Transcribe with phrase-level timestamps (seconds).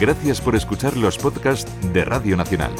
[0.00, 2.70] Gracias por escuchar los podcasts de Radio Nacional.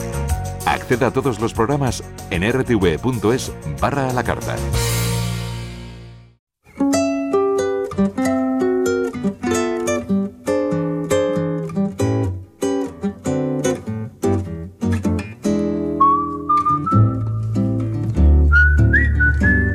[0.65, 4.57] Acceda a todos los programas en rtv.es barra a la carta.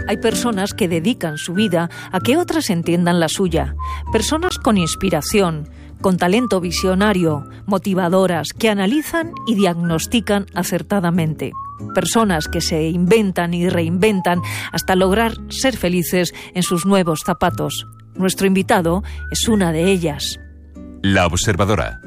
[0.08, 3.76] Hay personas que dedican su vida a que otras entiendan la suya.
[4.12, 5.70] Personas con inspiración,
[6.06, 11.52] con talento visionario, motivadoras, que analizan y diagnostican acertadamente.
[11.96, 14.40] Personas que se inventan y reinventan
[14.72, 17.88] hasta lograr ser felices en sus nuevos zapatos.
[18.14, 19.02] Nuestro invitado
[19.32, 20.40] es una de ellas.
[21.02, 22.02] La observadora.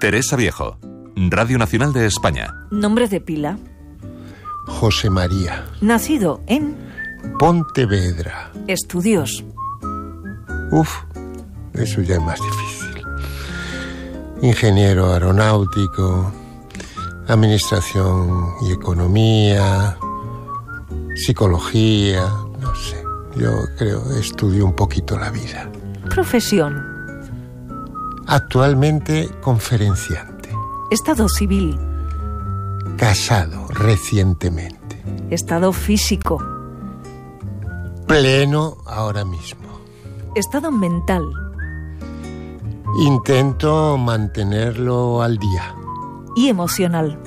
[0.00, 0.78] Teresa Viejo.
[1.14, 2.54] Radio Nacional de España.
[2.70, 3.58] Nombre de pila.
[4.66, 5.66] José María.
[5.82, 6.74] Nacido en
[7.38, 8.50] Pontevedra.
[8.66, 9.44] Estudios.
[10.70, 10.90] Uf,
[11.74, 12.61] eso ya es más difícil.
[14.42, 16.32] Ingeniero aeronáutico,
[17.28, 19.96] administración y economía,
[21.14, 22.28] psicología,
[22.60, 23.02] no sé.
[23.36, 25.70] Yo creo estudio un poquito la vida.
[26.10, 26.82] Profesión.
[28.26, 30.50] Actualmente conferenciante.
[30.90, 31.78] Estado civil.
[32.96, 35.00] Casado recientemente.
[35.30, 36.44] Estado físico.
[38.08, 39.80] Pleno ahora mismo.
[40.34, 41.41] Estado mental.
[42.98, 45.74] Intento mantenerlo al día.
[46.36, 47.18] Y emocional.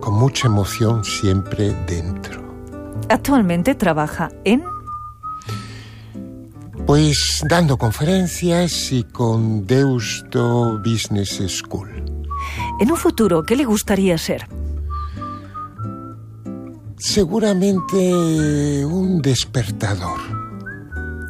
[0.00, 2.40] Con mucha emoción siempre dentro.
[3.08, 4.62] Actualmente trabaja en
[6.86, 11.90] Pues dando conferencias y con Deusto Business School.
[12.80, 14.46] En un futuro, ¿qué le gustaría ser?
[16.96, 20.20] Seguramente un despertador.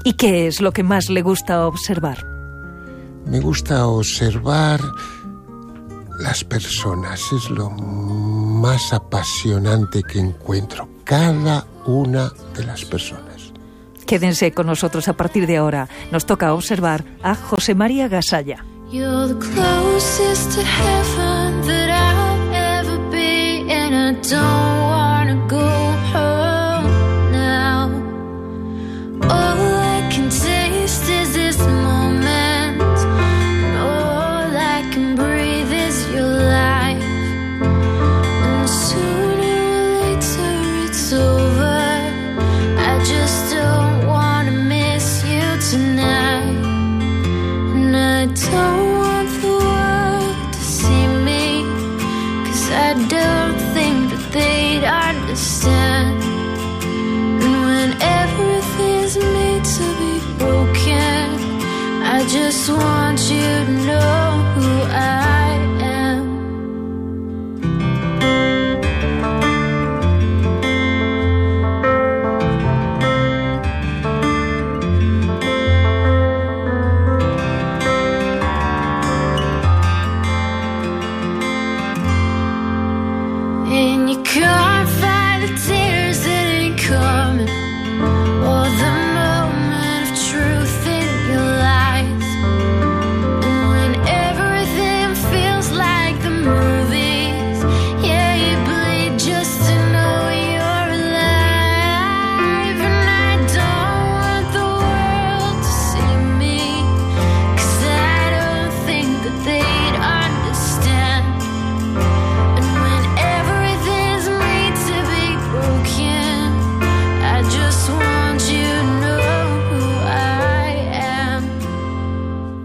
[0.05, 2.42] ¿Y qué es lo que más le gusta observar?
[3.27, 4.81] Me gusta observar
[6.19, 7.21] las personas.
[7.33, 10.89] Es lo más apasionante que encuentro.
[11.05, 13.53] Cada una de las personas.
[14.07, 15.89] Quédense con nosotros a partir de ahora.
[16.11, 18.65] Nos toca observar a José María Gasalla.
[18.91, 19.35] You're the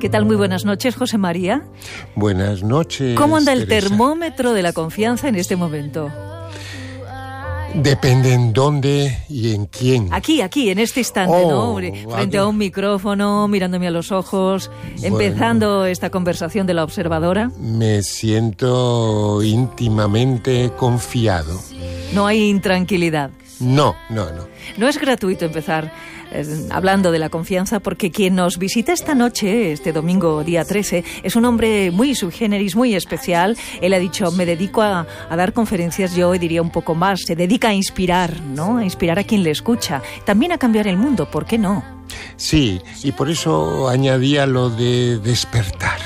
[0.07, 0.23] ¿Qué tal?
[0.23, 1.63] Muy buenas noches, José María.
[2.15, 3.17] Buenas noches.
[3.17, 3.89] ¿Cómo anda el Teresa.
[3.89, 6.09] termómetro de la confianza en este momento?
[7.73, 10.07] Depende en dónde y en quién.
[10.13, 11.75] Aquí, aquí, en este instante, Oh, ¿no?
[11.75, 12.37] Frente vale.
[12.37, 14.71] a un micrófono, mirándome a los ojos,
[15.03, 17.51] empezando esta conversación de la observadora.
[17.59, 21.59] Me siento íntimamente confiado.
[22.13, 23.29] No hay intranquilidad.
[23.59, 24.47] No, no, no.
[24.77, 25.91] No es gratuito empezar
[26.69, 31.35] hablando de la confianza porque quien nos visita esta noche, este domingo día 13, es
[31.35, 33.57] un hombre muy subgéneris, muy especial.
[33.81, 37.35] Él ha dicho, me dedico a, a dar conferencias, yo diría un poco más, se
[37.35, 38.77] dedica a inspirar, ¿no?
[38.77, 40.01] A inspirar a quien le escucha.
[40.25, 41.83] También a cambiar el mundo, ¿por qué no?
[42.35, 45.99] Sí, y por eso añadía lo de despertar.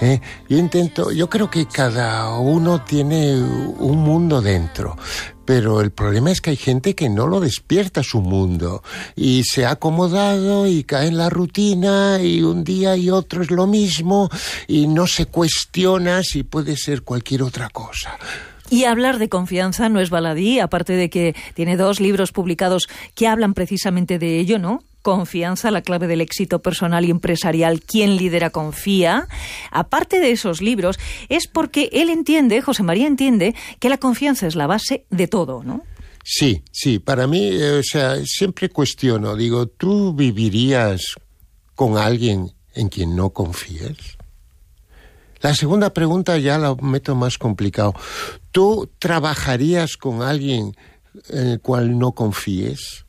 [0.00, 0.20] ¿eh?
[0.48, 4.96] Yo intento, yo creo que cada uno tiene un mundo dentro,
[5.44, 8.82] pero el problema es que hay gente que no lo despierta su mundo
[9.16, 13.50] y se ha acomodado y cae en la rutina y un día y otro es
[13.50, 14.30] lo mismo
[14.66, 18.18] y no se cuestiona si puede ser cualquier otra cosa.
[18.70, 23.28] Y hablar de confianza no es baladí, aparte de que tiene dos libros publicados que
[23.28, 24.82] hablan precisamente de ello, ¿no?
[25.04, 29.28] Confianza, la clave del éxito personal y empresarial, ¿Quién lidera confía.
[29.70, 30.98] Aparte de esos libros,
[31.28, 35.62] es porque él entiende, José María entiende, que la confianza es la base de todo,
[35.62, 35.82] ¿no?
[36.24, 41.16] Sí, sí, para mí, eh, o sea, siempre cuestiono, digo, ¿tú vivirías
[41.74, 44.16] con alguien en quien no confíes?
[45.42, 47.92] La segunda pregunta ya la meto más complicado.
[48.52, 50.74] ¿Tú trabajarías con alguien
[51.28, 53.03] en el cual no confíes?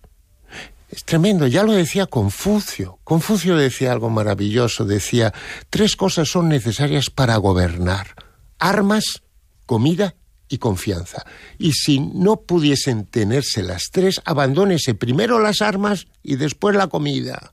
[0.90, 3.00] Es tremendo, ya lo decía Confucio.
[3.04, 5.34] Confucio decía algo maravilloso, decía,
[5.70, 8.16] tres cosas son necesarias para gobernar.
[8.60, 9.24] Armas,
[9.66, 10.16] comida
[10.48, 11.26] y confianza.
[11.58, 17.52] Y si no pudiesen tenerse las tres, abandónese primero las armas y después la comida.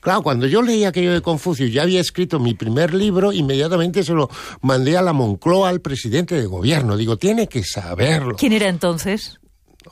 [0.00, 4.14] Claro, cuando yo leí aquello de Confucio, ya había escrito mi primer libro, inmediatamente se
[4.14, 4.30] lo
[4.62, 6.96] mandé a la Moncloa, al presidente de gobierno.
[6.96, 8.36] Digo, tiene que saberlo.
[8.36, 9.38] ¿Quién era entonces?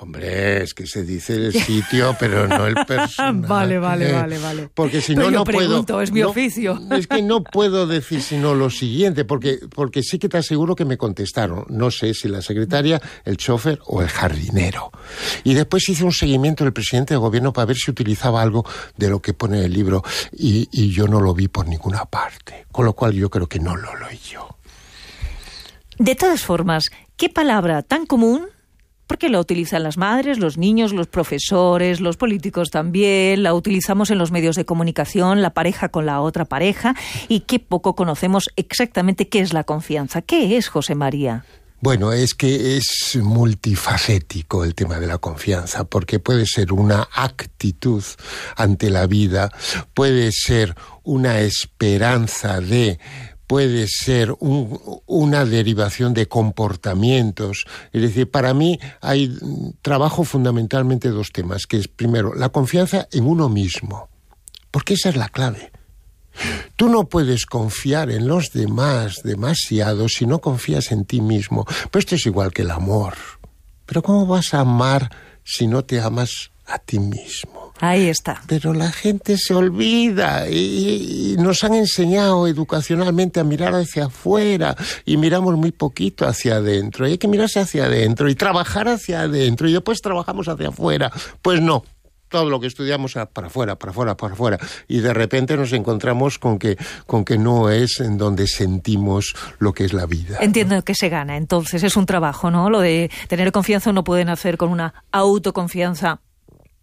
[0.00, 3.46] Hombre, es que se dice el sitio, pero no el personaje.
[3.49, 4.69] Vale, vale, vale, vale.
[4.75, 6.02] Porque si Pero no, yo no pregunto, puedo.
[6.02, 6.79] es mi no- oficio.
[6.93, 10.85] Es que no puedo decir sino lo siguiente, porque, porque sí que te aseguro que
[10.85, 11.64] me contestaron.
[11.70, 14.90] No sé si la secretaria, el chofer o el jardinero.
[15.43, 18.64] Y después hice un seguimiento del presidente de gobierno para ver si utilizaba algo
[18.96, 20.02] de lo que pone en el libro,
[20.32, 22.67] y, y yo no lo vi por ninguna parte.
[22.70, 24.56] Con lo cual yo creo que no lo leí yo.
[25.99, 26.85] De todas formas,
[27.17, 28.46] ¿qué palabra tan común?
[29.09, 34.19] Porque la utilizan las madres, los niños, los profesores, los políticos también, la utilizamos en
[34.19, 36.95] los medios de comunicación, la pareja con la otra pareja,
[37.27, 40.23] y qué poco conocemos exactamente qué es la confianza.
[40.23, 41.45] ¿Qué es, José María?
[41.81, 48.03] Bueno, es que es multifacético el tema de la confianza, porque puede ser una actitud
[48.57, 49.53] ante la vida,
[49.95, 50.75] puede ser
[51.05, 52.99] una esperanza de
[53.49, 57.65] puede ser un- una derivación de comportamientos.
[57.93, 63.09] Es decir, para mí hay mm, trabajo fundamentalmente dos temas, que es primero la confianza
[63.11, 64.09] en uno mismo,
[64.71, 65.73] porque esa es la clave.
[66.77, 71.65] Tú no puedes confiar en los demás demasiado si no confías en ti mismo.
[71.91, 73.15] Pero esto es igual que el amor.
[73.87, 75.11] Pero ¿cómo vas a amar
[75.43, 77.68] si no te amas a ti mismo?
[77.81, 78.43] Ahí está.
[78.47, 84.77] Pero la gente se olvida y, y nos han enseñado educacionalmente a mirar hacia afuera
[85.05, 87.07] y miramos muy poquito hacia adentro.
[87.07, 91.13] Y hay que mirarse hacia adentro y trabajar hacia adentro y después trabajamos hacia afuera.
[91.43, 91.85] Pues no.
[92.29, 94.59] Todo lo que estudiamos para afuera, para afuera, para afuera.
[94.87, 96.77] Y de repente nos encontramos con que,
[97.07, 100.37] con que no es en donde sentimos lo que es la vida.
[100.43, 102.69] Entiendo que se gana, entonces es un trabajo, ¿no?
[102.69, 106.21] Lo de tener confianza uno pueden hacer con una autoconfianza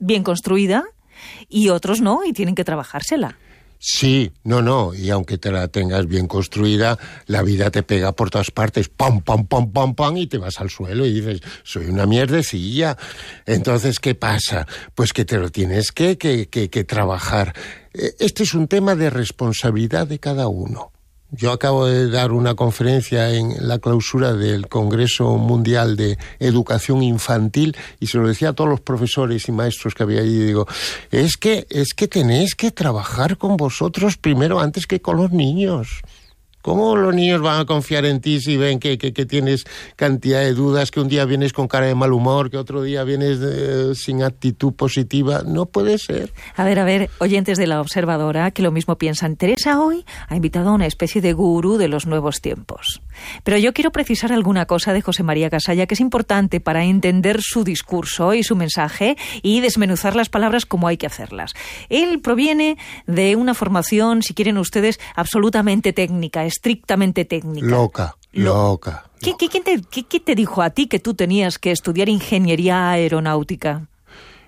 [0.06, 0.86] bien construida
[1.50, 3.38] y otros no, y tienen que trabajársela.
[3.78, 6.98] Sí, no, no, y aunque te la tengas bien construida,
[7.28, 10.60] la vida te pega por todas partes, pam, pam, pam, pam, pam, y te vas
[10.60, 12.98] al suelo y dices, soy una mierdecilla.
[13.46, 14.66] Entonces, ¿qué pasa?
[14.96, 17.54] Pues que te lo tienes que, que, que, que trabajar.
[17.94, 20.92] Eh, Este es un tema de responsabilidad de cada uno.
[21.38, 27.76] Yo acabo de dar una conferencia en la clausura del Congreso Mundial de Educación Infantil
[28.00, 30.38] y se lo decía a todos los profesores y maestros que había allí.
[30.38, 30.66] Digo,
[31.12, 36.02] es que, es que tenéis que trabajar con vosotros primero antes que con los niños.
[36.66, 40.56] ¿Cómo los niños van a confiar en ti si ven que, que, tienes cantidad de
[40.56, 43.94] dudas, que un día vienes con cara de mal humor, que otro día vienes eh,
[43.94, 45.44] sin actitud positiva?
[45.46, 46.34] No puede ser.
[46.56, 49.36] A ver, a ver, oyentes de la observadora que lo mismo piensan.
[49.36, 53.04] Teresa hoy ha invitado a una especie de gurú de los nuevos tiempos.
[53.44, 57.42] Pero yo quiero precisar alguna cosa de José María Casalla que es importante para entender
[57.44, 61.54] su discurso y su mensaje y desmenuzar las palabras como hay que hacerlas.
[61.90, 67.68] Él proviene de una formación, si quieren ustedes, absolutamente técnica, estrictamente técnica.
[67.68, 69.06] Loca, Lo- loca.
[69.22, 72.10] ¿Qué, qué- quién te, qué- qué te dijo a ti que tú tenías que estudiar
[72.10, 73.88] ingeniería aeronáutica?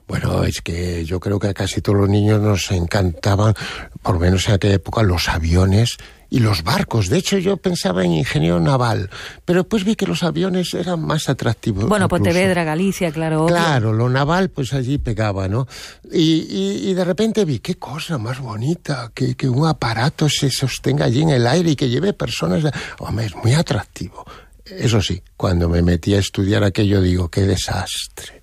[0.08, 3.54] Bueno, es que yo creo que a casi todos los niños nos encantaban,
[4.02, 5.98] por lo menos en aquella época, los aviones
[6.30, 7.08] y los barcos.
[7.10, 9.10] De hecho, yo pensaba en ingeniero naval,
[9.46, 11.86] pero después vi que los aviones eran más atractivos.
[11.88, 12.24] Bueno, incluso.
[12.24, 13.44] Pontevedra, Galicia, claro.
[13.46, 13.56] obvio.
[13.56, 15.68] Claro, lo naval, pues allí pegaba, ¿no?
[16.12, 20.50] Y, y- y de repente vi, qué cosa más bonita, que, que un aparato se
[20.50, 22.64] sostenga allí en el aire y que lleve personas.
[23.00, 24.26] Hombre, es muy atractivo.
[24.66, 28.42] Eso sí, cuando me metí a estudiar aquello, digo, qué desastre.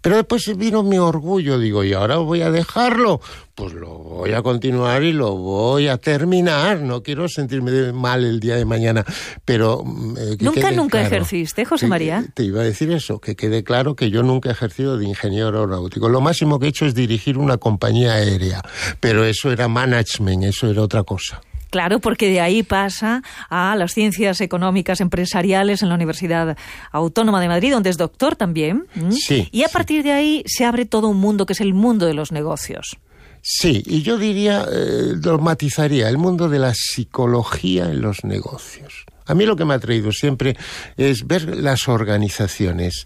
[0.00, 3.20] Pero después vino mi orgullo, digo, y ahora voy a dejarlo.
[3.54, 6.80] Pues lo voy a continuar y lo voy a terminar.
[6.80, 9.04] No quiero sentirme mal el día de mañana,
[9.46, 9.82] pero...
[9.84, 11.06] mm, eh, que Nunca, nunca claro.
[11.06, 12.24] ejerciste, José María.
[12.34, 15.46] Te iba a decir eso, que quede claro que yo nunca he ejercido de ingeniero
[15.46, 16.08] aeronáutico.
[16.10, 18.60] Lo máximo que he hecho es dirigir una compañía aérea,
[19.00, 21.40] pero eso era management, eso era otra cosa.
[21.70, 26.56] Claro, porque de ahí pasa a las ciencias económicas empresariales en la Universidad
[26.92, 28.86] Autónoma de Madrid, donde es doctor también.
[29.10, 29.72] Sí, Y a sí.
[29.72, 32.96] partir de ahí se abre todo un mundo que es el mundo de los negocios.
[33.42, 39.04] Sí, y yo diría, eh, lo matizaría, el mundo de la psicología en los negocios.
[39.26, 40.56] A mí lo que me ha traído siempre
[40.96, 43.04] es ver las organizaciones,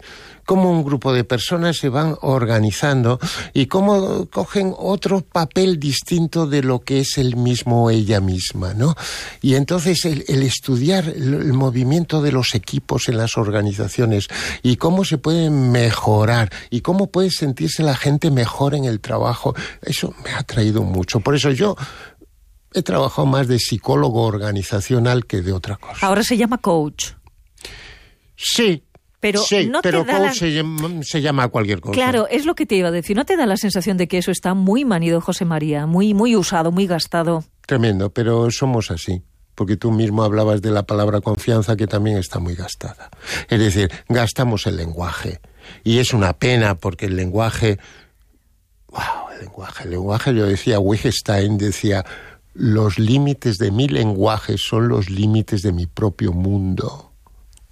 [0.51, 3.21] cómo un grupo de personas se van organizando
[3.53, 8.93] y cómo cogen otro papel distinto de lo que es el mismo ella misma, ¿no?
[9.41, 14.27] Y entonces el, el estudiar el, el movimiento de los equipos en las organizaciones
[14.61, 19.55] y cómo se pueden mejorar y cómo puede sentirse la gente mejor en el trabajo,
[19.81, 21.21] eso me ha traído mucho.
[21.21, 21.77] Por eso yo
[22.73, 26.05] he trabajado más de psicólogo organizacional que de otra cosa.
[26.05, 27.11] Ahora se llama coach.
[28.35, 28.83] Sí.
[29.21, 31.93] Pero sí, no te da la- se, llama, se llama cualquier cosa.
[31.93, 33.15] Claro, es lo que te iba a decir.
[33.15, 35.85] ¿No te da la sensación de que eso está muy manido, José María?
[35.85, 37.45] Muy, muy usado, muy gastado.
[37.65, 39.21] Tremendo, pero somos así.
[39.53, 43.11] Porque tú mismo hablabas de la palabra confianza que también está muy gastada.
[43.47, 45.39] Es decir, gastamos el lenguaje.
[45.83, 47.77] Y es una pena porque el lenguaje.
[48.89, 49.29] ¡Wow!
[49.35, 49.83] El lenguaje.
[49.83, 52.03] El lenguaje, yo decía, Wittgenstein decía:
[52.53, 57.10] los límites de mi lenguaje son los límites de mi propio mundo.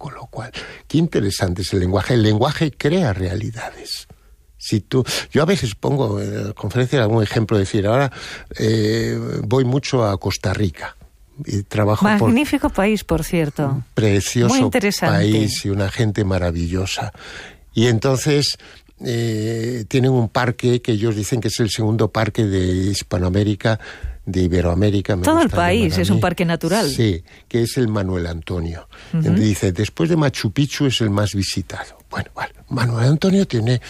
[0.00, 0.50] Con lo cual,
[0.88, 2.14] qué interesante es el lenguaje.
[2.14, 4.08] El lenguaje crea realidades.
[4.56, 8.10] Si tú, yo a veces pongo en la conferencia algún ejemplo, decir, ahora
[8.58, 10.96] eh, voy mucho a Costa Rica
[11.44, 13.84] y trabajo por Magnífico país, por cierto.
[13.92, 15.18] precioso Muy interesante.
[15.18, 17.12] país y una gente maravillosa.
[17.74, 18.56] Y entonces
[19.04, 23.78] eh, tienen un parque que ellos dicen que es el segundo parque de Hispanoamérica,
[24.30, 25.16] de Iberoamérica.
[25.16, 26.88] me Todo el país es un parque natural.
[26.88, 28.88] Sí, que es el Manuel Antonio.
[29.12, 31.98] Dice, después de Machu Picchu es el más visitado.
[32.10, 33.80] Bueno, vale, Manuel Antonio tiene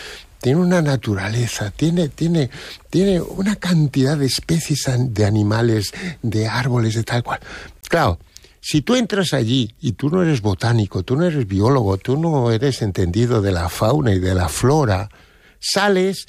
[0.41, 2.49] tiene una naturaleza, tiene, tiene,
[2.89, 5.93] tiene una cantidad de especies de animales,
[6.23, 7.41] de árboles, de tal cual.
[7.89, 8.19] Claro,
[8.61, 12.51] si tú entras allí y tú no eres botánico, tú no eres biólogo, tú no
[12.51, 15.11] eres entendido de la fauna y de la flora,
[15.59, 16.27] sales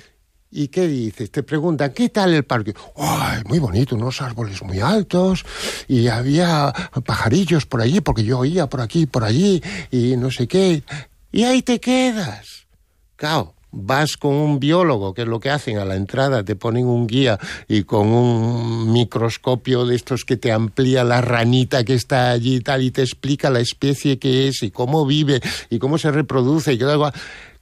[0.52, 1.32] y ¿qué dices?
[1.32, 2.74] Te preguntan, ¿qué tal el parque?
[2.98, 5.46] ¡Ay, muy bonito, unos árboles muy altos
[5.88, 6.74] y había
[7.06, 10.84] pajarillos por allí, porque yo oía por aquí por allí y no sé qué.
[11.32, 12.68] Y ahí te quedas.
[13.16, 16.86] Claro, vas con un biólogo, que es lo que hacen a la entrada, te ponen
[16.86, 17.40] un guía
[17.70, 22.60] y con un microscopio de estos que te amplía la ranita que está allí y
[22.62, 25.40] tal, y te explica la especie que es y cómo vive
[25.70, 26.74] y cómo se reproduce.
[26.74, 27.12] Y que luego-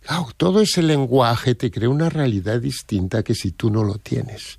[0.09, 4.57] Claro, todo ese lenguaje te crea una realidad distinta que si tú no lo tienes.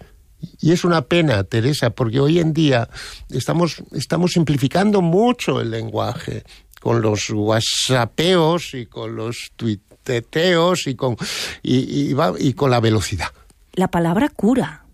[0.61, 2.89] Y es una pena, Teresa, porque hoy en día
[3.31, 6.45] estamos, estamos simplificando mucho el lenguaje
[6.81, 11.17] con los whatsappeos y con los tuiteteos y con,
[11.65, 13.29] y, y va- y con la velocidad.
[13.73, 14.85] La palabra cura,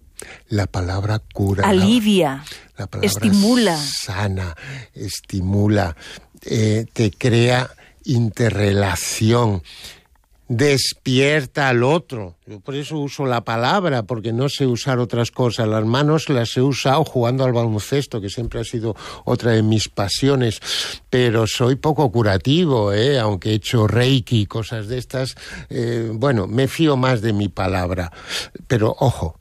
[0.48, 1.62] La palabra cura.
[1.62, 2.42] la- alivia,
[2.78, 3.76] la palabra estimula.
[3.76, 4.56] Sana,
[4.94, 5.94] estimula,
[6.46, 7.70] eh, te crea
[8.04, 9.62] interrelación,
[10.48, 12.36] despierta al otro.
[12.46, 15.68] Yo por eso uso la palabra, porque no sé usar otras cosas.
[15.68, 19.88] Las manos las he usado jugando al baloncesto, que siempre ha sido otra de mis
[19.88, 20.60] pasiones,
[21.10, 23.18] pero soy poco curativo, ¿eh?
[23.18, 25.34] aunque he hecho reiki y cosas de estas.
[25.68, 28.12] eh, bueno, me fío más de mi palabra.
[28.68, 29.38] Pero ojo,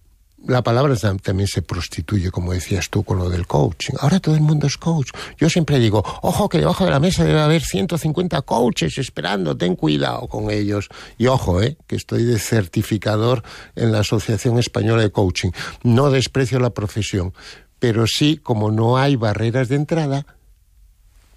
[0.47, 3.93] la palabra tam- también se prostituye, como decías tú, con lo del coaching.
[3.99, 5.09] Ahora todo el mundo es coach.
[5.37, 9.75] Yo siempre digo, ojo, que debajo de la mesa debe haber 150 coaches esperando, ten
[9.75, 10.89] cuidado con ellos.
[11.17, 13.43] Y ojo, eh, que estoy de certificador
[13.75, 15.51] en la Asociación Española de Coaching.
[15.83, 17.33] No desprecio la profesión,
[17.79, 20.25] pero sí, como no hay barreras de entrada,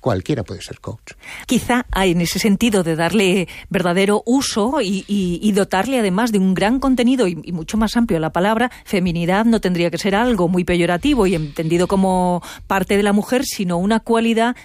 [0.01, 1.13] cualquiera puede ser coach.
[1.47, 7.27] Quizá en ese sentido de darle verdadero uso y, dotarle además de un gran contenido
[7.27, 11.35] y, mucho más amplio la palabra, feminidad no tendría que ser algo muy peyorativo y
[11.35, 14.57] entendido como parte de la mujer, sino una cualidad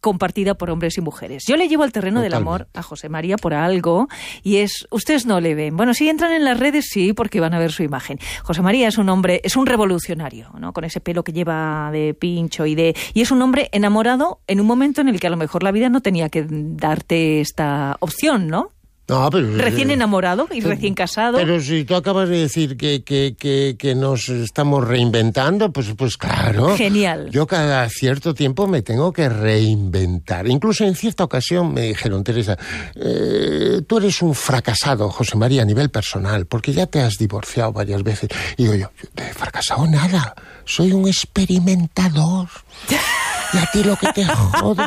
[0.00, 1.44] compartida por hombres y mujeres.
[1.46, 4.08] Yo le llevo al terreno del amor a José María por algo
[4.42, 5.76] y es, ustedes no le ven.
[5.76, 8.18] Bueno, si entran en las redes sí, porque van a ver su imagen.
[8.42, 10.72] José María es un hombre, es un revolucionario, ¿no?
[10.72, 14.60] Con ese pelo que lleva de pincho y de y es un hombre enamorado en
[14.60, 17.96] un momento en el que a lo mejor la vida no tenía que darte esta
[18.00, 18.70] opción, ¿no?
[19.10, 19.56] No, pero...
[19.56, 21.38] Recién enamorado y recién casado.
[21.38, 26.16] Pero si tú acabas de decir que, que, que, que nos estamos reinventando, pues, pues
[26.16, 26.76] claro.
[26.76, 27.28] Genial.
[27.30, 30.46] Yo cada cierto tiempo me tengo que reinventar.
[30.46, 32.56] Incluso en cierta ocasión me dijeron, Teresa,
[32.94, 37.72] eh, tú eres un fracasado, José María, a nivel personal, porque ya te has divorciado
[37.72, 38.30] varias veces.
[38.56, 42.48] Y digo yo, de fracasado nada, soy un experimentador.
[43.52, 44.84] Y a ti lo que te jode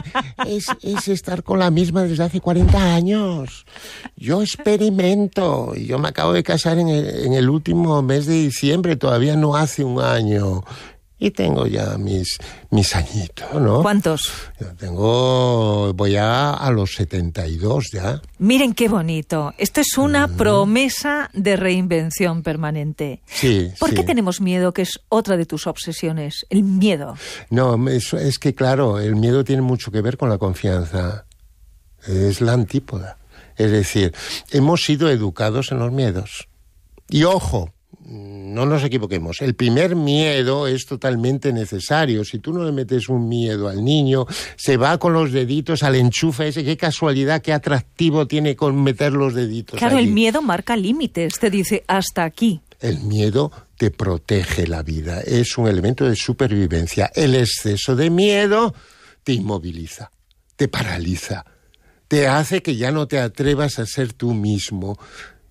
[0.48, 3.66] es, es estar con la misma desde hace 40 años.
[4.16, 5.74] Yo experimento.
[5.76, 9.56] Yo me acabo de casar en el, en el último mes de diciembre, todavía no
[9.56, 10.64] hace un año.
[11.24, 12.38] Y tengo ya mis,
[12.70, 13.82] mis añitos, ¿no?
[13.82, 14.30] ¿Cuántos?
[14.60, 18.22] Yo tengo, voy a, a los 72 ya.
[18.40, 19.54] Miren qué bonito.
[19.58, 23.22] Esto es una promesa de reinvención permanente.
[23.26, 23.96] Sí, ¿Por sí.
[23.96, 26.46] qué tenemos miedo, que es otra de tus obsesiones?
[26.50, 27.16] El miedo.
[27.50, 31.26] No, es, es que claro, el miedo tiene mucho que ver con la confianza.
[32.06, 33.18] Es la antípoda.
[33.56, 34.14] Es decir,
[34.52, 36.50] hemos sido educados en los miedos.
[37.08, 37.72] Y ojo,
[38.06, 42.26] no nos equivoquemos, el primer miedo es totalmente necesario.
[42.26, 45.96] Si tú no le metes un miedo al niño, se va con los deditos al
[45.96, 46.64] enchufe ese.
[46.64, 49.80] Qué casualidad, qué atractivo tiene con meter los deditos.
[49.80, 51.40] Claro, el miedo marca límites.
[51.40, 52.62] Te dice hasta aquí.
[52.80, 57.10] El miedo te protege la vida, es un elemento de supervivencia.
[57.16, 58.74] El exceso de miedo
[59.24, 60.12] te inmoviliza,
[60.58, 61.46] te paraliza,
[62.10, 65.00] te hace que ya no te atrevas a ser tú mismo.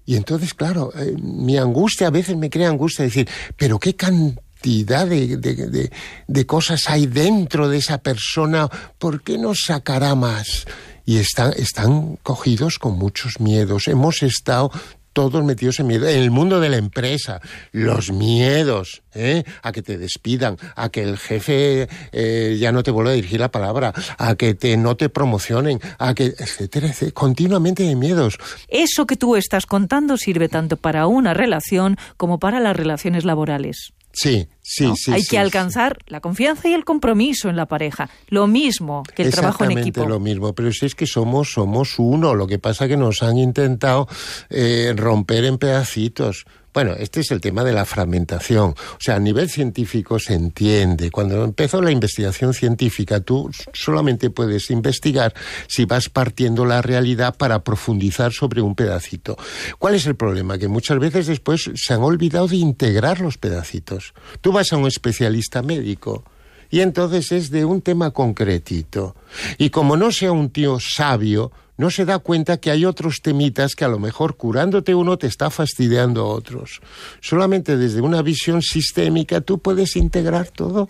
[0.04, 5.06] Y entonces, claro, eh, mi angustia a veces me crea angustia decir, pero qué cantidad
[5.06, 5.92] de, de, de,
[6.26, 8.68] de cosas hay dentro de esa persona,
[8.98, 10.66] ¿por qué no sacará más?
[11.04, 13.88] Y están, están cogidos con muchos miedos.
[13.88, 14.70] Hemos estado
[15.12, 16.08] todos metidos en miedo.
[16.08, 17.40] En el mundo de la empresa,
[17.72, 19.44] los miedos ¿eh?
[19.62, 23.40] a que te despidan, a que el jefe eh, ya no te vuelva a dirigir
[23.40, 27.12] la palabra, a que te, no te promocionen, a que, etcétera, etcétera.
[27.12, 28.38] Continuamente hay miedos.
[28.68, 33.92] Eso que tú estás contando sirve tanto para una relación como para las relaciones laborales.
[34.12, 34.96] Sí, sí, ¿no?
[34.96, 35.12] sí.
[35.12, 38.10] Hay sí, que alcanzar la confianza y el compromiso en la pareja.
[38.28, 40.08] Lo mismo que el trabajo en Exactamente equipo.
[40.08, 43.38] lo mismo, pero si es que somos, somos uno, lo que pasa que nos han
[43.38, 44.06] intentado
[44.50, 46.44] eh, romper en pedacitos.
[46.74, 48.70] Bueno, este es el tema de la fragmentación.
[48.70, 51.10] O sea, a nivel científico se entiende.
[51.10, 55.34] Cuando empezó la investigación científica, tú solamente puedes investigar
[55.68, 59.36] si vas partiendo la realidad para profundizar sobre un pedacito.
[59.78, 60.56] ¿Cuál es el problema?
[60.56, 64.14] Que muchas veces después se han olvidado de integrar los pedacitos.
[64.40, 66.24] Tú vas a un especialista médico
[66.70, 69.14] y entonces es de un tema concretito.
[69.58, 73.74] Y como no sea un tío sabio, no se da cuenta que hay otros temitas
[73.74, 76.80] que a lo mejor curándote uno te está fastidiando a otros.
[77.20, 80.88] Solamente desde una visión sistémica tú puedes integrar todo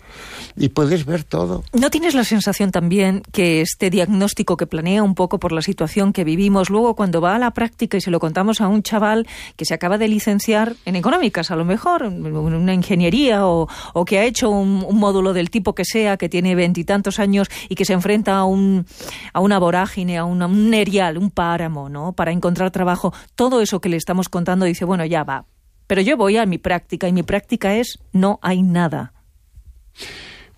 [0.55, 1.63] y puedes ver todo.
[1.73, 6.13] ¿No tienes la sensación también que este diagnóstico que planea un poco por la situación
[6.13, 9.25] que vivimos, luego cuando va a la práctica y se lo contamos a un chaval
[9.55, 14.05] que se acaba de licenciar en económicas, a lo mejor, en una ingeniería o, o
[14.05, 17.83] que ha hecho un, módulo del tipo que sea, que tiene veintitantos años y que
[17.83, 18.85] se enfrenta a, un,
[19.33, 20.82] a una vorágine, a una, un
[21.17, 22.13] un páramo, ¿no?
[22.13, 25.45] Para encontrar trabajo, todo eso que le estamos contando dice, bueno, ya va.
[25.87, 29.13] Pero yo voy a mi práctica y mi práctica es no hay nada.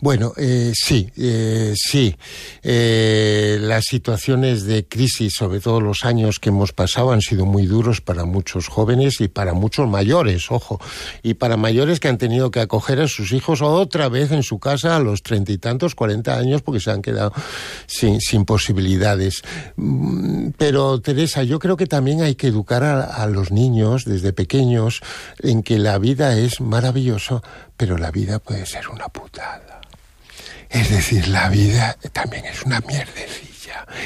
[0.01, 2.15] Bueno, eh, sí, eh, sí.
[2.61, 7.65] Eh, las situaciones de crisis, sobre todo los años que hemos pasado, han sido muy
[7.65, 10.81] duros para muchos jóvenes y para muchos mayores, ojo,
[11.23, 14.59] y para mayores que han tenido que acoger a sus hijos otra vez en su
[14.59, 17.31] casa a los treinta y tantos, cuarenta años, porque se han quedado
[17.87, 19.43] sin, sin posibilidades.
[20.57, 25.01] Pero, Teresa, yo creo que también hay que educar a, a los niños desde pequeños
[25.39, 27.41] en que la vida es maravillosa,
[27.77, 29.64] pero la vida puede ser una putada.
[30.69, 33.55] Es decir, la vida también es una mierdecilla.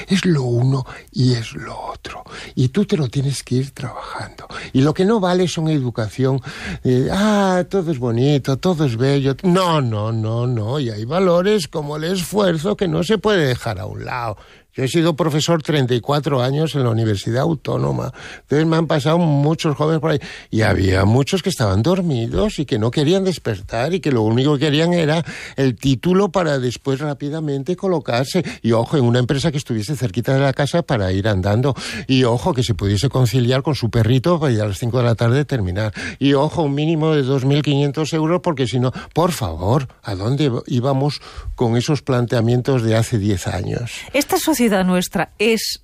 [0.07, 2.23] Es lo uno y es lo otro.
[2.55, 4.47] Y tú te lo tienes que ir trabajando.
[4.73, 6.41] Y lo que no vale es una educación
[6.83, 9.35] de, ah, todo es bonito, todo es bello.
[9.43, 10.79] No, no, no, no.
[10.79, 14.37] Y hay valores como el esfuerzo que no se puede dejar a un lado.
[14.79, 18.13] He sido profesor 34 años en la Universidad Autónoma.
[18.41, 20.19] Entonces me han pasado muchos jóvenes por ahí.
[20.49, 24.53] Y había muchos que estaban dormidos y que no querían despertar y que lo único
[24.53, 25.25] que querían era
[25.57, 28.43] el título para después rápidamente colocarse.
[28.61, 31.75] Y ojo, en una empresa que estuviese cerquita de la casa para ir andando.
[32.07, 35.03] Y ojo, que se pudiese conciliar con su perrito para ir a las 5 de
[35.03, 35.93] la tarde terminar.
[36.19, 41.21] Y ojo, un mínimo de 2.500 euros porque si no, por favor, ¿a dónde íbamos
[41.55, 43.91] con esos planteamientos de hace 10 años?
[44.13, 45.83] Esta sociedad nuestra es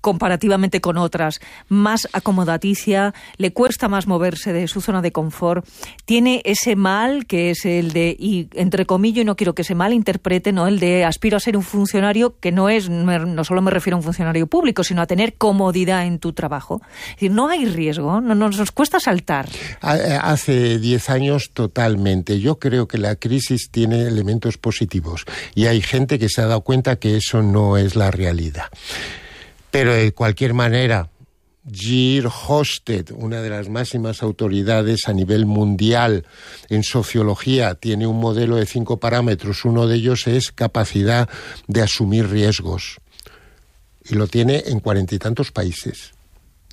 [0.00, 5.66] comparativamente con otras, más acomodaticia, le cuesta más moverse de su zona de confort,
[6.04, 9.92] tiene ese mal que es el de, y entre comillas, no quiero que ese mal
[9.92, 10.66] interprete, ¿no?
[10.66, 13.98] El de aspiro a ser un funcionario que no es, no solo me refiero a
[13.98, 16.80] un funcionario público, sino a tener comodidad en tu trabajo.
[17.10, 19.48] Es decir, no hay riesgo, no nos cuesta saltar.
[19.82, 22.40] Eh, hace 10 años totalmente.
[22.40, 26.62] Yo creo que la crisis tiene elementos positivos y hay gente que se ha dado
[26.62, 28.66] cuenta que eso no es la realidad.
[29.70, 31.10] Pero de cualquier manera,
[31.70, 36.26] Gir Hosted, una de las máximas autoridades a nivel mundial
[36.68, 39.64] en sociología, tiene un modelo de cinco parámetros.
[39.64, 41.28] Uno de ellos es capacidad
[41.68, 42.98] de asumir riesgos.
[44.04, 46.12] Y lo tiene en cuarenta y tantos países,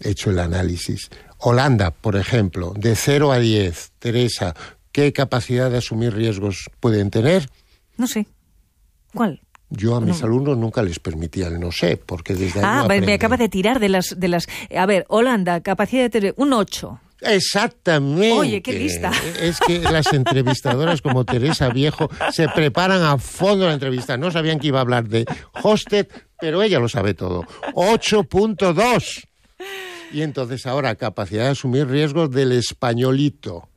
[0.01, 1.09] hecho el análisis.
[1.39, 4.55] Holanda, por ejemplo, de 0 a 10, Teresa,
[4.91, 7.49] ¿qué capacidad de asumir riesgos pueden tener?
[7.97, 8.25] No sé.
[9.13, 9.41] ¿Cuál?
[9.69, 13.35] Yo a mis alumnos nunca les permitía el no sé, porque desde Ah, me acaba
[13.35, 14.47] de tirar de las, de las...
[14.75, 17.01] A ver, Holanda, capacidad de tener un 8.
[17.21, 18.31] Exactamente.
[18.31, 19.11] Oye, qué lista.
[19.41, 24.17] Es que las entrevistadoras como Teresa Viejo se preparan a fondo la entrevista.
[24.17, 25.25] No sabían que iba a hablar de
[25.63, 26.07] Hosted,
[26.39, 27.43] pero ella lo sabe todo.
[27.73, 29.27] 8.2.
[30.13, 33.67] Y entonces ahora capacidad de asumir riesgos del españolito.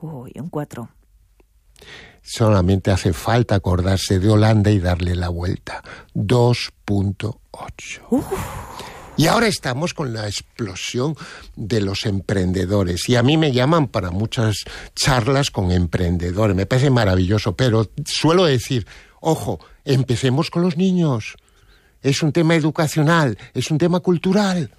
[0.00, 0.88] Uy, un 4.
[2.22, 5.82] Solamente hace falta acordarse de Holanda y darle la vuelta.
[6.14, 8.00] 2.8.
[9.16, 11.14] Y ahora estamos con la explosión
[11.54, 13.08] de los emprendedores.
[13.08, 14.64] Y a mí me llaman para muchas
[14.94, 16.56] charlas con emprendedores.
[16.56, 18.86] Me parece maravilloso, pero suelo decir,
[19.20, 21.36] ojo, empecemos con los niños.
[22.00, 24.70] Es un tema educacional, es un tema cultural.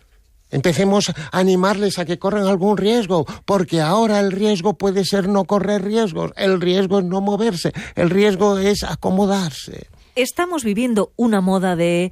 [0.54, 5.46] Empecemos a animarles a que corran algún riesgo, porque ahora el riesgo puede ser no
[5.46, 9.88] correr riesgos, el riesgo es no moverse, el riesgo es acomodarse.
[10.16, 12.12] Estamos viviendo una moda de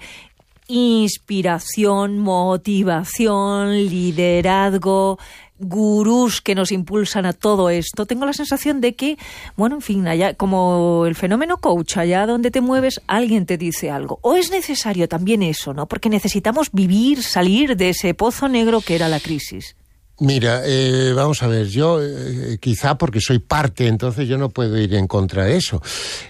[0.68, 5.20] inspiración, motivación, liderazgo,
[5.62, 9.18] gurús que nos impulsan a todo esto, tengo la sensación de que,
[9.56, 13.92] bueno, en fin, allá, como el fenómeno coach, allá donde te mueves, alguien te dice
[13.92, 14.20] algo.
[14.22, 15.88] O es necesario también eso, ¿no?
[15.88, 19.76] Porque necesitamos vivir, salir de ese pozo negro que era la crisis.
[20.22, 24.78] Mira, eh, vamos a ver, yo eh, quizá porque soy parte, entonces yo no puedo
[24.78, 25.82] ir en contra de eso.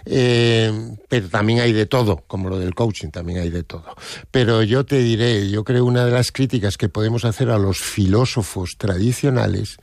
[0.05, 3.83] Eh, pero también hay de todo, como lo del coaching, también hay de todo.
[4.31, 7.79] Pero yo te diré, yo creo una de las críticas que podemos hacer a los
[7.79, 9.75] filósofos tradicionales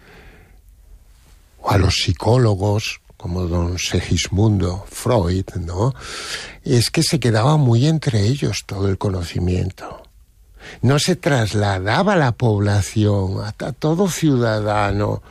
[1.61, 5.95] o a los psicólogos, como don Segismundo Freud, ¿no?
[6.65, 10.08] Es que se quedaba muy entre ellos todo el conocimiento
[10.83, 15.23] no se trasladaba a la población, a, todo ciudadano.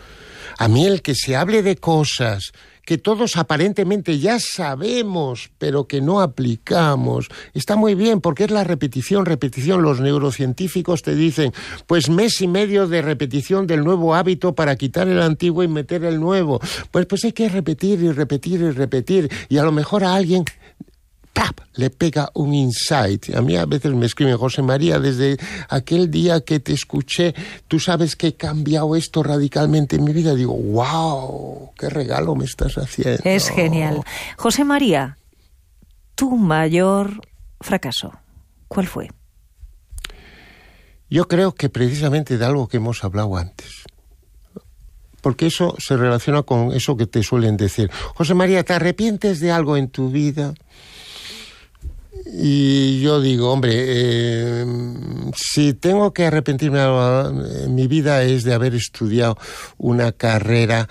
[0.58, 2.52] A mí el que se hable de cosas
[2.88, 7.28] que todos aparentemente ya sabemos, pero que no aplicamos.
[7.54, 9.82] Está muy bien, porque es la repetición, repetición.
[9.82, 11.52] Los neurocientíficos te dicen,
[11.86, 16.06] pues mes y medio de repetición del nuevo hábito para quitar el antiguo y meter
[16.06, 16.62] el nuevo.
[16.90, 19.30] Pues, pues hay que repetir y repetir y repetir.
[19.50, 20.46] Y a lo mejor a alguien
[21.76, 23.34] le pega un insight.
[23.36, 25.38] A mí a veces me escribe José María, desde
[25.70, 27.34] aquel día que te escuché,
[27.68, 30.34] tú sabes que he cambiado esto radicalmente en mi vida.
[30.36, 33.22] Digo, wow, qué regalo me estás haciendo.
[33.24, 34.04] Es genial.
[34.38, 35.18] José María,
[36.16, 37.22] tu mayor
[37.62, 38.14] fracaso,
[38.68, 39.10] ¿cuál fue?
[41.10, 43.86] Yo creo que precisamente de algo que hemos hablado antes
[45.22, 47.92] porque eso se relaciona con eso que te suelen decir.
[48.16, 50.54] José María, ¿te arrepientes de algo en tu vida?
[52.34, 54.66] Y yo digo, hombre, eh,
[55.36, 59.38] si tengo que arrepentirme en mi vida es de haber estudiado
[59.78, 60.88] una carrera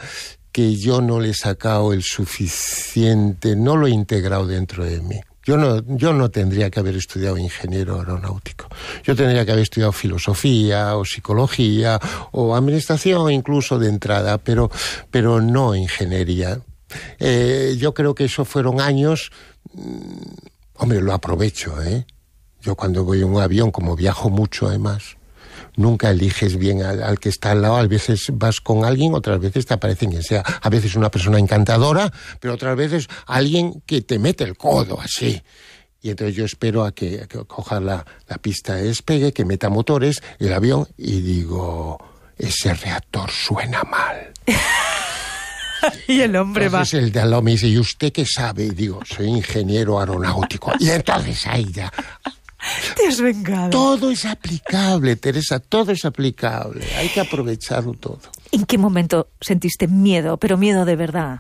[0.50, 5.20] que yo no le he sacado el suficiente, no lo he integrado dentro de mí.
[5.44, 8.66] Yo no, yo no tendría que haber estudiado ingeniero aeronáutico.
[9.04, 12.00] Yo tendría que haber estudiado filosofía o psicología
[12.32, 14.70] o administración incluso de entrada, pero,
[15.10, 16.58] pero no ingeniería.
[17.20, 19.30] Eh, yo creo que eso fueron años
[20.78, 22.06] Hombre, lo aprovecho, ¿eh?
[22.60, 25.16] Yo cuando voy en un avión, como viajo mucho además,
[25.76, 27.76] nunca eliges bien al, que está al lado.
[27.76, 30.40] A veces vas con alguien, otras veces te aparece quien sea.
[30.40, 35.42] A veces una persona encantadora, pero otras veces alguien que te mete el codo así.
[36.02, 40.22] Y entonces yo espero a que, coja la, la pista de despegue, que meta motores,
[40.38, 41.98] el avión, y digo,
[42.36, 44.32] ese reactor suena mal.
[46.08, 47.04] y el hombre entonces va.
[47.04, 48.64] el de al me dice, ¿y usted qué sabe?
[48.64, 50.72] Y digo, soy ingeniero aeronáutico.
[50.78, 51.92] Y entonces ahí ya.
[52.96, 53.70] Te has vengado.
[53.70, 56.86] Todo es aplicable, Teresa, todo es aplicable.
[56.96, 58.20] Hay que aprovecharlo todo.
[58.50, 61.38] ¿En qué momento sentiste miedo, pero miedo de verdad?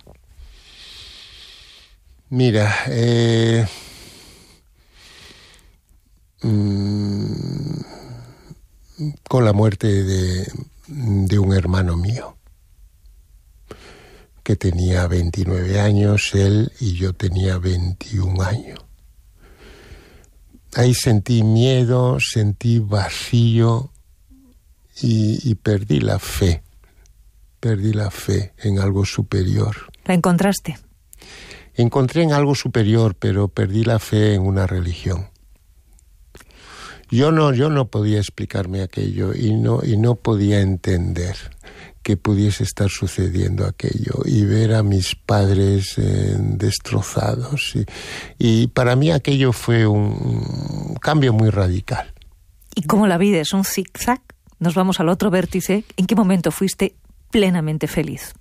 [2.28, 3.66] Mira, eh,
[6.42, 7.80] mm,
[9.28, 10.46] con la muerte de,
[10.88, 12.35] de un hermano mío,
[14.46, 18.78] que tenía 29 años, él y yo tenía 21 años.
[20.76, 23.90] Ahí sentí miedo, sentí vacío
[25.02, 26.62] y, y perdí la fe,
[27.58, 29.74] perdí la fe en algo superior.
[30.04, 30.78] ¿La encontraste?
[31.74, 35.28] Encontré en algo superior, pero perdí la fe en una religión.
[37.10, 41.34] Yo no, yo no podía explicarme aquello y no, y no podía entender
[42.06, 47.74] que pudiese estar sucediendo aquello y ver a mis padres eh, destrozados.
[47.74, 47.84] Y,
[48.38, 52.14] y para mí aquello fue un cambio muy radical.
[52.76, 54.20] ¿Y cómo la vida es un zigzag?
[54.60, 55.84] Nos vamos al otro vértice.
[55.96, 56.94] ¿En qué momento fuiste
[57.32, 58.34] plenamente feliz?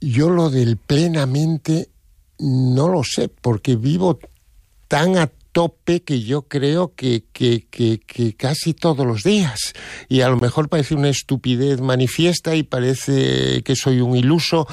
[0.00, 1.88] Yo lo del plenamente
[2.40, 4.18] no lo sé, porque vivo
[4.88, 9.72] tan a tope que yo creo que, que, que, casi todos los días.
[10.08, 14.66] Y a lo mejor parece una estupidez manifiesta y parece que soy un iluso,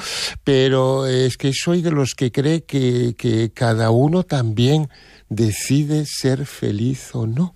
[0.44, 4.88] pero es que soy de los que cree que, que cada uno también
[5.28, 7.54] decide ser feliz o no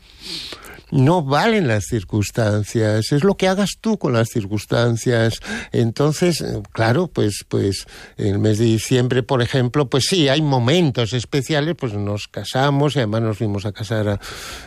[0.90, 5.40] no valen las circunstancias, es lo que hagas tú con las circunstancias.
[5.72, 11.74] Entonces, claro, pues, pues el mes de diciembre, por ejemplo, pues sí, hay momentos especiales,
[11.78, 14.20] pues nos casamos y además nos fuimos a casar,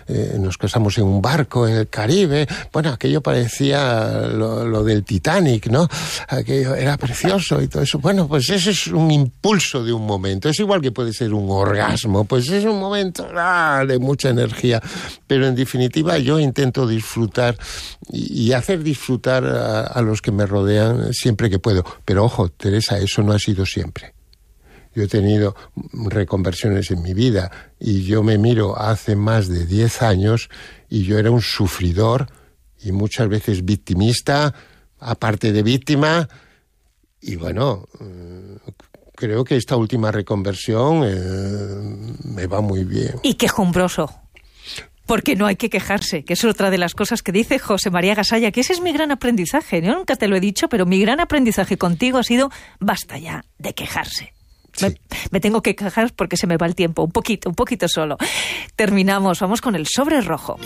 [0.08, 2.48] eh, nos casamos en un barco en el Caribe.
[2.74, 5.88] Bueno, aquello parecía lo, lo, del Titanic, ¿no?
[6.28, 8.00] Aquello era precioso y todo eso.
[8.00, 10.50] Bueno, pues ese es un impulso de un momento.
[10.50, 14.82] Es igual que puede ser un orgasmo, pues es un momento ah, de mucha energía,
[15.28, 17.58] pero en definitiva yo intento disfrutar
[18.12, 21.84] y hacer disfrutar a, los que me rodean siempre que puedo.
[22.06, 24.14] Pero ojo, Teresa, eso no ha sido siempre.
[24.96, 25.56] Yo he tenido
[25.94, 30.50] reconversiones en mi vida y yo me miro hace más de 10 años
[30.90, 32.28] y yo era un sufridor
[32.82, 34.54] y muchas veces victimista,
[35.00, 36.28] aparte de víctima,
[37.22, 37.86] y bueno,
[39.16, 43.16] creo que esta última reconversión eh, me va muy bien.
[43.24, 44.10] Y quejumbroso
[45.10, 48.14] porque no hay que quejarse, que es otra de las cosas que dice José María
[48.14, 49.82] Gasalla, que ese es mi gran aprendizaje.
[49.82, 53.44] Yo nunca te lo he dicho, pero mi gran aprendizaje contigo ha sido basta ya
[53.58, 54.34] de quejarse.
[54.74, 54.86] Sí.
[54.86, 54.96] Me,
[55.32, 58.18] me, tengo que quejar porque se me va el tiempo, un poquito, un poquito solo.
[58.76, 60.60] Terminamos, vamos con el sobre rojo.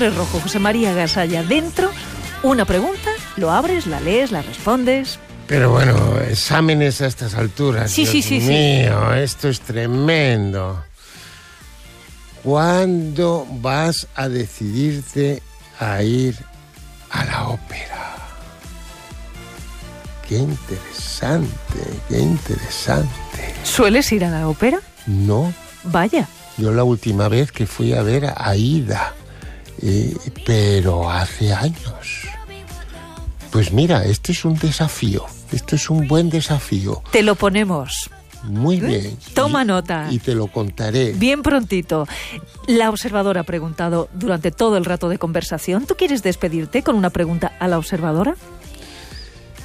[0.00, 1.42] Sobre rojo, José María Gasalla.
[1.42, 1.90] Dentro,
[2.42, 5.18] una pregunta, lo abres, la lees, la respondes.
[5.46, 7.90] Pero bueno, exámenes a estas alturas.
[7.90, 9.18] Sí, Dios sí, sí, mío, sí.
[9.18, 10.82] esto es tremendo.
[12.42, 15.42] ¿Cuándo vas a decidirte
[15.78, 16.34] a ir
[17.10, 18.16] a la ópera?
[20.26, 23.54] Qué interesante, qué interesante.
[23.64, 24.80] ¿Sueles ir a la ópera?
[25.06, 25.52] No.
[25.84, 26.26] Vaya.
[26.56, 29.14] Yo la última vez que fui a ver a Aida,
[29.82, 30.14] eh,
[30.44, 32.26] pero hace años.
[33.50, 37.02] Pues mira, este es un desafío, esto es un buen desafío.
[37.10, 38.10] Te lo ponemos.
[38.44, 39.18] Muy bien.
[39.34, 40.08] Toma y, nota.
[40.10, 41.12] Y te lo contaré.
[41.12, 42.06] Bien prontito.
[42.66, 45.86] La observadora ha preguntado durante todo el rato de conversación.
[45.86, 48.36] ¿Tú quieres despedirte con una pregunta a la observadora?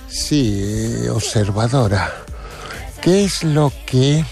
[0.07, 2.11] Sí, eh, observadora.
[3.01, 4.25] ¿Qué es lo que...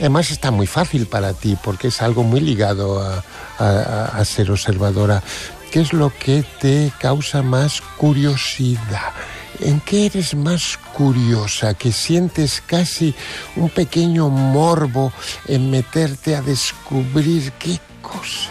[0.00, 3.22] Además está muy fácil para ti porque es algo muy ligado a,
[3.58, 5.22] a, a ser observadora.
[5.70, 9.12] ¿Qué es lo que te causa más curiosidad?
[9.60, 11.74] ¿En qué eres más curiosa?
[11.74, 13.14] Que sientes casi
[13.56, 15.12] un pequeño morbo
[15.46, 18.50] en meterte a descubrir qué cosas.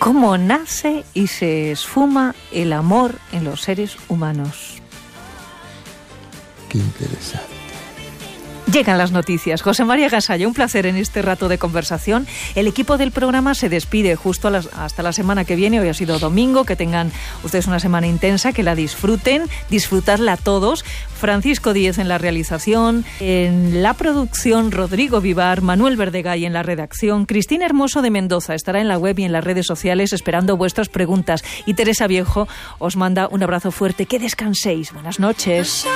[0.00, 4.82] ¿Cómo nace y se esfuma el amor en los seres humanos?
[6.68, 7.59] Qué interesante.
[8.72, 9.62] Llegan las noticias.
[9.62, 12.26] José María Gasalla, un placer en este rato de conversación.
[12.54, 15.80] El equipo del programa se despide justo hasta la semana que viene.
[15.80, 16.64] Hoy ha sido domingo.
[16.64, 17.10] Que tengan
[17.42, 20.84] ustedes una semana intensa, que la disfruten, disfrutarla todos.
[21.18, 27.26] Francisco Díez en la realización, en la producción, Rodrigo Vivar, Manuel Verdegay en la redacción,
[27.26, 30.88] Cristina Hermoso de Mendoza estará en la web y en las redes sociales esperando vuestras
[30.88, 31.44] preguntas.
[31.66, 34.06] Y Teresa Viejo os manda un abrazo fuerte.
[34.06, 34.92] Que descanséis.
[34.92, 35.86] Buenas noches.